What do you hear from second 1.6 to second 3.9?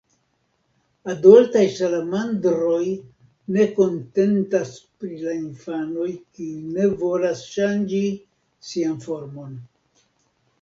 salamandroj ne